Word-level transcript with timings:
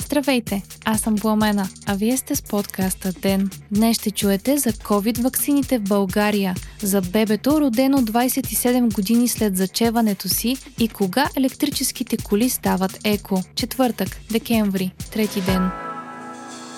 Здравейте, 0.00 0.62
аз 0.84 1.00
съм 1.00 1.16
Пламена, 1.16 1.68
а 1.86 1.94
вие 1.94 2.16
сте 2.16 2.36
с 2.36 2.42
подкаста 2.42 3.12
ДЕН. 3.12 3.50
Днес 3.70 3.98
ще 3.98 4.10
чуете 4.10 4.58
за 4.58 4.72
COVID-ваксините 4.72 5.78
в 5.78 5.88
България, 5.88 6.54
за 6.82 7.00
бебето 7.00 7.60
родено 7.60 7.98
27 7.98 8.94
години 8.94 9.28
след 9.28 9.56
зачеването 9.56 10.28
си 10.28 10.56
и 10.78 10.88
кога 10.88 11.28
електрическите 11.36 12.16
коли 12.16 12.50
стават 12.50 12.98
еко. 13.04 13.42
Четвъртък, 13.54 14.08
декември, 14.32 14.92
трети 15.12 15.40
ден. 15.40 15.70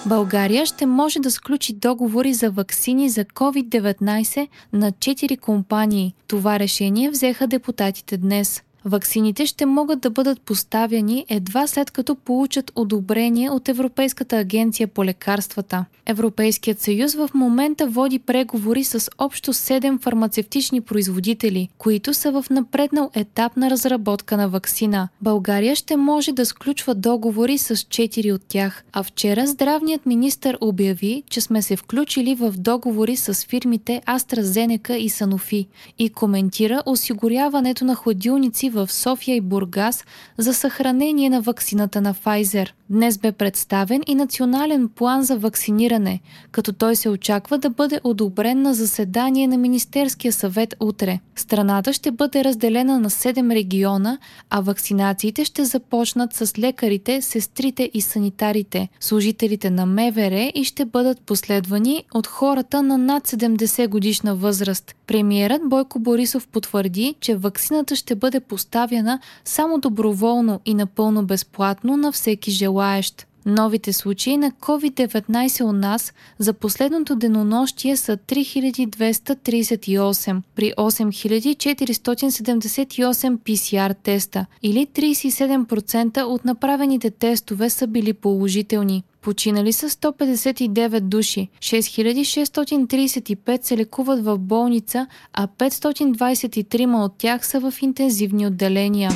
България 0.06 0.66
ще 0.66 0.86
може 0.86 1.18
да 1.18 1.30
сключи 1.30 1.74
договори 1.74 2.34
за 2.34 2.50
ваксини 2.50 3.08
за 3.10 3.24
COVID-19 3.24 4.48
на 4.72 4.92
4 4.92 5.40
компании. 5.40 6.14
Това 6.28 6.58
решение 6.58 7.10
взеха 7.10 7.46
депутатите 7.46 8.16
днес. 8.16 8.62
Ваксините 8.84 9.46
ще 9.46 9.66
могат 9.66 10.00
да 10.00 10.10
бъдат 10.10 10.40
поставяни 10.40 11.26
едва 11.28 11.66
след 11.66 11.90
като 11.90 12.14
получат 12.14 12.72
одобрение 12.74 13.50
от 13.50 13.68
Европейската 13.68 14.38
агенция 14.38 14.88
по 14.88 15.04
лекарствата. 15.04 15.84
Европейският 16.06 16.80
съюз 16.80 17.14
в 17.14 17.30
момента 17.34 17.86
води 17.86 18.18
преговори 18.18 18.84
с 18.84 19.10
общо 19.18 19.52
7 19.52 20.02
фармацевтични 20.02 20.80
производители, 20.80 21.68
които 21.78 22.14
са 22.14 22.32
в 22.32 22.44
напреднал 22.50 23.10
етап 23.14 23.56
на 23.56 23.70
разработка 23.70 24.36
на 24.36 24.48
ваксина. 24.48 25.08
България 25.20 25.76
ще 25.76 25.96
може 25.96 26.32
да 26.32 26.46
сключва 26.46 26.94
договори 26.94 27.58
с 27.58 27.76
4 27.76 28.34
от 28.34 28.42
тях, 28.48 28.84
а 28.92 29.02
вчера 29.02 29.46
здравният 29.46 30.06
министр 30.06 30.58
обяви, 30.60 31.22
че 31.30 31.40
сме 31.40 31.62
се 31.62 31.76
включили 31.76 32.34
в 32.34 32.54
договори 32.58 33.16
с 33.16 33.34
фирмите 33.34 34.02
AstraZeneca 34.06 34.92
и 34.92 35.10
Sanofi 35.10 35.66
и 35.98 36.10
коментира 36.10 36.82
осигуряването 36.86 37.84
на 37.84 37.94
хладилници 37.94 38.70
в 38.74 38.92
София 38.92 39.36
и 39.36 39.40
Бургас 39.40 40.04
за 40.38 40.54
съхранение 40.54 41.30
на 41.30 41.40
ваксината 41.40 42.00
на 42.00 42.14
Pfizer. 42.14 42.70
Днес 42.94 43.18
бе 43.18 43.32
представен 43.32 44.02
и 44.06 44.14
национален 44.14 44.88
план 44.88 45.22
за 45.22 45.38
вакциниране, 45.38 46.20
като 46.50 46.72
той 46.72 46.96
се 46.96 47.08
очаква 47.08 47.58
да 47.58 47.70
бъде 47.70 48.00
одобрен 48.04 48.62
на 48.62 48.74
заседание 48.74 49.46
на 49.46 49.58
Министерския 49.58 50.32
съвет 50.32 50.74
утре. 50.80 51.20
Страната 51.36 51.92
ще 51.92 52.10
бъде 52.10 52.44
разделена 52.44 52.98
на 53.00 53.10
7 53.10 53.54
региона, 53.54 54.18
а 54.50 54.60
вакцинациите 54.60 55.44
ще 55.44 55.64
започнат 55.64 56.34
с 56.34 56.58
лекарите, 56.58 57.22
сестрите 57.22 57.90
и 57.94 58.00
санитарите, 58.00 58.88
служителите 59.00 59.70
на 59.70 59.86
МВР 59.86 60.52
и 60.54 60.64
ще 60.64 60.84
бъдат 60.84 61.20
последвани 61.20 62.04
от 62.14 62.26
хората 62.26 62.82
на 62.82 62.98
над 62.98 63.28
70 63.28 63.88
годишна 63.88 64.34
възраст. 64.34 64.94
Премиерът 65.06 65.68
Бойко 65.68 65.98
Борисов 65.98 66.48
потвърди, 66.48 67.14
че 67.20 67.36
вакцината 67.36 67.96
ще 67.96 68.14
бъде 68.14 68.40
поставена 68.40 69.20
само 69.44 69.78
доброволно 69.78 70.60
и 70.64 70.74
напълно 70.74 71.24
безплатно 71.24 71.96
на 71.96 72.12
всеки 72.12 72.50
желаещ. 72.84 73.26
Новите 73.46 73.92
случаи 73.92 74.36
на 74.36 74.50
COVID-19 74.50 75.64
у 75.64 75.72
нас 75.72 76.12
за 76.38 76.52
последното 76.52 77.16
денонощие 77.16 77.96
са 77.96 78.16
3238 78.16 80.42
при 80.54 80.72
8478 80.72 83.38
PCR 83.38 83.96
теста 84.02 84.46
или 84.62 84.86
37% 84.86 86.22
от 86.22 86.44
направените 86.44 87.10
тестове 87.10 87.70
са 87.70 87.86
били 87.86 88.12
положителни. 88.12 89.02
Починали 89.22 89.72
са 89.72 89.90
159 89.90 91.00
души, 91.00 91.48
6635 91.60 93.64
се 93.64 93.76
лекуват 93.76 94.24
в 94.24 94.38
болница, 94.38 95.06
а 95.32 95.46
523 95.46 97.04
от 97.04 97.12
тях 97.18 97.46
са 97.46 97.60
в 97.60 97.74
интензивни 97.82 98.46
отделения. 98.46 99.10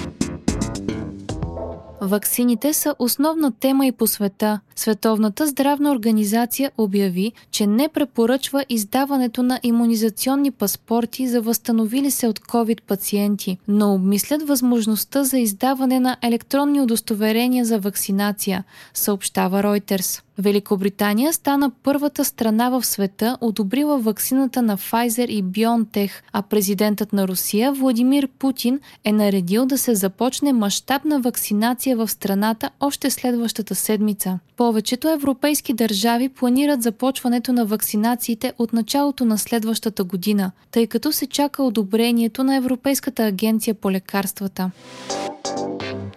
Ваксините 2.08 2.72
са 2.72 2.94
основна 2.98 3.52
тема 3.52 3.86
и 3.86 3.92
по 3.92 4.06
света. 4.06 4.60
Световната 4.76 5.46
здравна 5.46 5.92
организация 5.92 6.70
обяви, 6.78 7.32
че 7.50 7.66
не 7.66 7.88
препоръчва 7.88 8.64
издаването 8.68 9.42
на 9.42 9.60
иммунизационни 9.62 10.50
паспорти 10.50 11.28
за 11.28 11.40
възстановили 11.40 12.10
се 12.10 12.26
от 12.26 12.38
COVID 12.38 12.82
пациенти, 12.82 13.58
но 13.68 13.94
обмислят 13.94 14.42
възможността 14.42 15.24
за 15.24 15.38
издаване 15.38 16.00
на 16.00 16.16
електронни 16.22 16.80
удостоверения 16.80 17.64
за 17.64 17.78
вакцинация, 17.78 18.64
съобщава 18.94 19.62
Reuters. 19.62 20.22
Великобритания 20.38 21.32
стана 21.32 21.70
първата 21.82 22.24
страна 22.24 22.70
в 22.70 22.84
света, 22.84 23.36
одобрила 23.40 23.98
ваксината 23.98 24.62
на 24.62 24.78
Pfizer 24.78 25.26
и 25.26 25.44
BioNTech, 25.44 26.10
а 26.32 26.42
президентът 26.42 27.12
на 27.12 27.28
Русия 27.28 27.72
Владимир 27.72 28.28
Путин 28.38 28.80
е 29.04 29.12
наредил 29.12 29.66
да 29.66 29.78
се 29.78 29.94
започне 29.94 30.52
мащабна 30.52 31.20
вакцинация 31.20 31.96
в 31.96 32.08
страната 32.08 32.70
още 32.80 33.10
следващата 33.10 33.74
седмица. 33.74 34.38
Повечето 34.56 35.08
европейски 35.08 35.72
държави 35.72 36.28
планират 36.28 36.82
започването 36.82 37.52
на 37.52 37.64
вакцинациите 37.64 38.52
от 38.58 38.72
началото 38.72 39.24
на 39.24 39.38
следващата 39.38 40.04
година, 40.04 40.50
тъй 40.70 40.86
като 40.86 41.12
се 41.12 41.26
чака 41.26 41.62
одобрението 41.62 42.44
на 42.44 42.56
Европейската 42.56 43.24
агенция 43.24 43.74
по 43.74 43.90
лекарствата. 43.90 44.70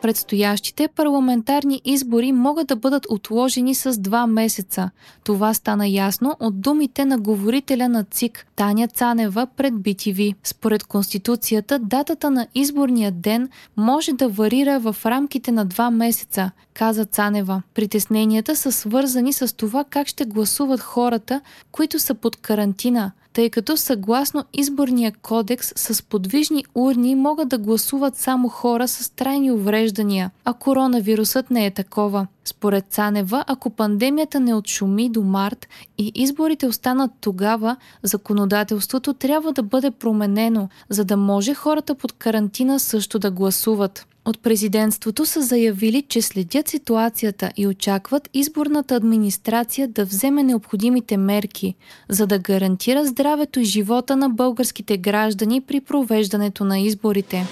Предстоящите 0.01 0.87
парламентарни 0.87 1.81
избори 1.85 2.31
могат 2.31 2.67
да 2.67 2.75
бъдат 2.75 3.05
отложени 3.09 3.75
с 3.75 3.97
два 3.97 4.27
месеца. 4.27 4.89
Това 5.23 5.53
стана 5.53 5.87
ясно 5.87 6.35
от 6.39 6.61
думите 6.61 7.05
на 7.05 7.17
говорителя 7.17 7.89
на 7.89 8.03
ЦИК 8.03 8.45
Таня 8.55 8.87
Цанева 8.87 9.47
пред 9.57 9.73
BTV. 9.73 10.35
Според 10.43 10.83
Конституцията, 10.83 11.79
датата 11.79 12.31
на 12.31 12.47
изборния 12.55 13.11
ден 13.11 13.49
може 13.77 14.13
да 14.13 14.29
варира 14.29 14.79
в 14.79 14.95
рамките 15.05 15.51
на 15.51 15.65
два 15.65 15.91
месеца, 15.91 16.51
каза 16.73 17.05
Цанева. 17.05 17.61
Притесненията 17.73 18.55
са 18.55 18.71
свързани 18.71 19.33
с 19.33 19.55
това 19.55 19.83
как 19.83 20.07
ще 20.07 20.25
гласуват 20.25 20.79
хората, 20.79 21.41
които 21.71 21.99
са 21.99 22.15
под 22.15 22.35
карантина, 22.35 23.11
тъй 23.33 23.49
като 23.49 23.77
съгласно 23.77 24.43
изборния 24.53 25.13
кодекс 25.21 25.73
с 25.75 26.03
подвижни 26.03 26.65
урни 26.75 27.15
могат 27.15 27.49
да 27.49 27.57
гласуват 27.57 28.15
само 28.15 28.49
хора 28.49 28.87
с 28.87 29.09
трайни 29.09 29.51
увреждания, 29.51 30.31
а 30.45 30.53
коронавирусът 30.53 31.51
не 31.51 31.65
е 31.65 31.71
такова. 31.71 32.27
Според 32.45 32.85
Цанева, 32.89 33.43
ако 33.47 33.69
пандемията 33.69 34.39
не 34.39 34.53
отшуми 34.55 35.09
до 35.09 35.21
март 35.21 35.67
и 35.97 36.11
изборите 36.15 36.67
останат 36.67 37.11
тогава, 37.21 37.75
законодателството 38.03 39.13
трябва 39.13 39.53
да 39.53 39.63
бъде 39.63 39.91
променено, 39.91 40.69
за 40.89 41.05
да 41.05 41.17
може 41.17 41.53
хората 41.53 41.95
под 41.95 42.11
карантина 42.11 42.79
също 42.79 43.19
да 43.19 43.31
гласуват. 43.31 44.07
От 44.25 44.39
президентството 44.39 45.25
са 45.25 45.41
заявили, 45.41 46.01
че 46.01 46.21
следят 46.21 46.67
ситуацията 46.67 47.51
и 47.57 47.67
очакват 47.67 48.29
изборната 48.33 48.95
администрация 48.95 49.87
да 49.87 50.05
вземе 50.05 50.43
необходимите 50.43 51.17
мерки, 51.17 51.75
за 52.09 52.27
да 52.27 52.39
гарантира 52.39 53.05
здравето 53.05 53.59
и 53.59 53.65
живота 53.65 54.15
на 54.15 54.29
българските 54.29 54.97
граждани 54.97 55.61
при 55.61 55.81
провеждането 55.81 56.63
на 56.63 56.79
изборите. 56.79 57.45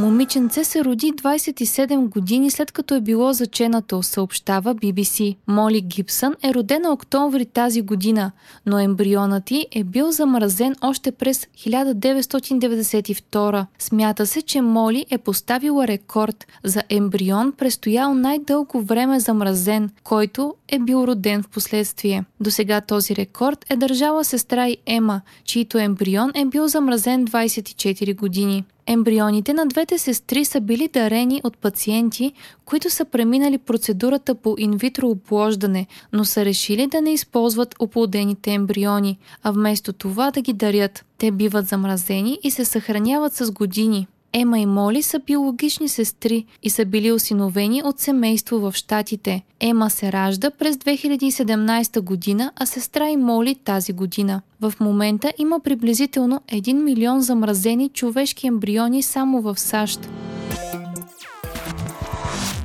Момиченце 0.00 0.64
се 0.64 0.84
роди 0.84 1.12
27 1.12 2.08
години 2.08 2.50
след 2.50 2.72
като 2.72 2.94
е 2.94 3.00
било 3.00 3.32
заченато, 3.32 4.02
съобщава 4.02 4.74
BBC. 4.74 5.36
Моли 5.46 5.80
Гибсън 5.80 6.34
е 6.44 6.54
родена 6.54 6.92
октомври 6.92 7.46
тази 7.46 7.82
година, 7.82 8.30
но 8.66 8.78
ембрионът 8.78 9.44
ти 9.44 9.66
е 9.72 9.84
бил 9.84 10.10
замразен 10.10 10.76
още 10.82 11.12
през 11.12 11.46
1992. 11.46 13.66
Смята 13.78 14.26
се, 14.26 14.42
че 14.42 14.60
Моли 14.60 15.06
е 15.10 15.18
поставила 15.18 15.88
рекорд 15.88 16.46
за 16.64 16.82
ембрион, 16.88 17.52
престоял 17.52 18.14
най-дълго 18.14 18.82
време 18.82 19.20
замразен, 19.20 19.90
който 20.04 20.54
е 20.68 20.78
бил 20.78 20.96
роден 20.96 21.42
в 21.42 21.48
последствие. 21.48 22.24
До 22.40 22.50
сега 22.50 22.80
този 22.80 23.16
рекорд 23.16 23.66
е 23.70 23.76
държала 23.76 24.24
сестра 24.24 24.68
и 24.68 24.76
Ема, 24.86 25.20
чийто 25.44 25.78
ембрион 25.78 26.30
е 26.34 26.44
бил 26.44 26.68
замразен 26.68 27.26
24 27.26 28.16
години. 28.16 28.64
Ембрионите 28.92 29.54
на 29.54 29.66
двете 29.66 29.98
сестри 29.98 30.44
са 30.44 30.60
били 30.60 30.88
дарени 30.88 31.40
от 31.44 31.58
пациенти, 31.58 32.32
които 32.64 32.90
са 32.90 33.04
преминали 33.04 33.58
процедурата 33.58 34.34
по 34.34 34.54
инвитро 34.58 35.08
оплождане, 35.08 35.86
но 36.12 36.24
са 36.24 36.44
решили 36.44 36.86
да 36.86 37.00
не 37.00 37.12
използват 37.12 37.74
оплодените 37.78 38.50
ембриони, 38.50 39.18
а 39.42 39.50
вместо 39.50 39.92
това 39.92 40.30
да 40.30 40.40
ги 40.40 40.52
дарят. 40.52 41.04
Те 41.18 41.30
биват 41.30 41.66
замразени 41.66 42.38
и 42.42 42.50
се 42.50 42.64
съхраняват 42.64 43.32
с 43.32 43.50
години. 43.50 44.06
Ема 44.32 44.58
и 44.58 44.66
Моли 44.66 45.02
са 45.02 45.18
биологични 45.18 45.88
сестри 45.88 46.44
и 46.62 46.70
са 46.70 46.84
били 46.84 47.12
осиновени 47.12 47.82
от 47.84 47.98
семейство 47.98 48.58
в 48.58 48.72
Штатите. 48.74 49.42
Ема 49.60 49.90
се 49.90 50.12
ражда 50.12 50.50
през 50.50 50.76
2017 50.76 52.00
година, 52.00 52.52
а 52.56 52.66
сестра 52.66 53.08
и 53.08 53.16
Моли 53.16 53.54
тази 53.54 53.92
година. 53.92 54.42
В 54.60 54.72
момента 54.80 55.32
има 55.38 55.60
приблизително 55.60 56.40
1 56.52 56.72
милион 56.72 57.20
замразени 57.20 57.88
човешки 57.88 58.46
ембриони 58.46 59.02
само 59.02 59.40
в 59.40 59.60
САЩ. 59.60 60.08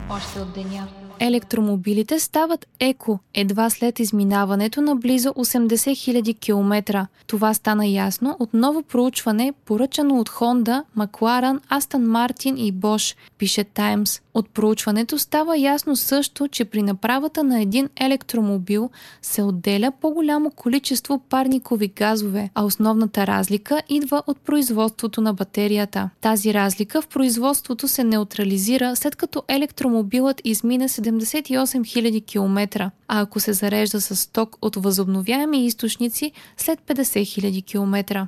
Още 0.09 0.39
от 0.39 0.53
деня. 0.53 0.87
Електромобилите 1.19 2.19
стават 2.19 2.67
еко 2.79 3.19
едва 3.33 3.69
след 3.69 3.99
изминаването 3.99 4.81
на 4.81 4.95
близо 4.95 5.29
80 5.29 5.67
000 5.67 6.39
км. 6.39 7.07
Това 7.27 7.53
стана 7.53 7.87
ясно 7.87 8.35
от 8.39 8.53
ново 8.53 8.83
проучване, 8.83 9.53
поръчано 9.65 10.19
от 10.19 10.29
Honda, 10.29 10.83
McLaren, 10.97 11.59
Aston 11.71 12.05
Martin 12.05 12.55
и 12.55 12.73
Bosch, 12.73 13.15
пише 13.37 13.63
Times. 13.63 14.21
От 14.33 14.49
проучването 14.49 15.19
става 15.19 15.57
ясно 15.57 15.95
също, 15.95 16.47
че 16.47 16.65
при 16.65 16.81
направата 16.81 17.43
на 17.43 17.61
един 17.61 17.89
електромобил 17.95 18.89
се 19.21 19.43
отделя 19.43 19.91
по-голямо 20.01 20.51
количество 20.51 21.19
парникови 21.19 21.87
газове, 21.87 22.49
а 22.55 22.63
основната 22.63 23.27
разлика 23.27 23.81
идва 23.89 24.23
от 24.27 24.39
производството 24.39 25.21
на 25.21 25.33
батерията. 25.33 26.09
Тази 26.21 26.53
разлика 26.53 27.01
в 27.01 27.07
производството 27.07 27.87
се 27.87 28.03
неутрализира 28.03 28.95
след 28.95 29.15
като 29.15 29.43
електромобилът 29.47 30.41
измине 30.43 30.89
78 31.05 31.79
000 31.79 32.25
км, 32.25 32.91
а 33.07 33.21
ако 33.21 33.39
се 33.39 33.53
зарежда 33.53 34.01
с 34.01 34.31
ток 34.31 34.57
от 34.61 34.75
възобновяеми 34.75 35.65
източници 35.65 36.31
след 36.57 36.79
50 36.79 37.01
000 37.01 37.65
км. 37.65 38.27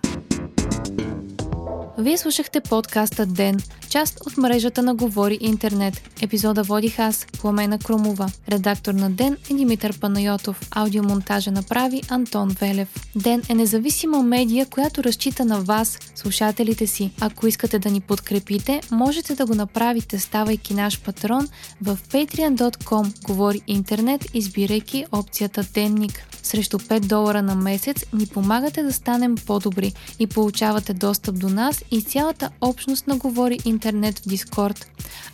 Вие 1.99 2.17
слушахте 2.17 2.61
подкаста 2.61 3.25
Ден, 3.25 3.57
част 3.89 4.19
от 4.27 4.37
мрежата 4.37 4.83
на 4.83 4.95
Говори 4.95 5.37
Интернет. 5.41 6.01
Епизода 6.21 6.63
водих 6.63 6.99
аз, 6.99 7.27
Пламена 7.41 7.79
Кромова. 7.79 8.29
Редактор 8.49 8.93
на 8.93 9.09
Ден 9.09 9.37
е 9.51 9.53
Димитър 9.53 9.99
Панайотов. 9.99 10.61
Аудиомонтажа 10.71 11.51
направи 11.51 12.01
Антон 12.09 12.49
Велев. 12.49 12.87
Ден 13.15 13.41
е 13.49 13.55
независима 13.55 14.23
медия, 14.23 14.65
която 14.65 15.03
разчита 15.03 15.45
на 15.45 15.61
вас, 15.61 15.99
слушателите 16.15 16.87
си. 16.87 17.11
Ако 17.21 17.47
искате 17.47 17.79
да 17.79 17.89
ни 17.89 18.01
подкрепите, 18.01 18.81
можете 18.91 19.35
да 19.35 19.45
го 19.45 19.55
направите, 19.55 20.19
ставайки 20.19 20.73
наш 20.73 21.01
патрон 21.01 21.47
в 21.81 21.97
patreon.com 22.09 23.25
Говори 23.25 23.61
Интернет, 23.67 24.25
избирайки 24.33 25.05
опцията 25.11 25.63
Денник. 25.73 26.26
Срещу 26.43 26.79
5 26.79 26.99
долара 26.99 27.41
на 27.41 27.55
месец 27.55 28.05
ни 28.13 28.27
помагате 28.27 28.83
да 28.83 28.93
станем 28.93 29.35
по-добри 29.35 29.93
и 30.19 30.27
получавате 30.27 30.93
достъп 30.93 31.39
до 31.39 31.49
нас 31.49 31.83
и 31.91 32.01
цялата 32.01 32.49
общност 32.61 33.07
на 33.07 33.17
Говори 33.17 33.59
Интернет 33.65 34.19
в 34.19 34.27
Дискорд. 34.27 34.87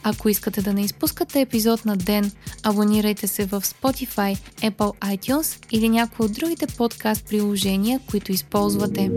Ако 0.04 0.30
искате 0.30 0.62
да 0.62 0.74
не 0.74 0.82
изпускате 0.82 1.42
епизод 1.42 1.86
на 1.86 1.98
ден, 1.98 2.32
абонирайте 2.64 3.28
се 3.28 3.46
в 3.46 3.62
Spotify, 3.62 4.38
Apple 4.62 5.18
iTunes 5.18 5.66
или 5.72 5.90
някои 5.90 6.26
от 6.26 6.34
другите 6.34 6.68
подкаст 6.68 7.26
приложения, 7.26 8.00
които 8.10 8.32
използвате. 8.32 9.12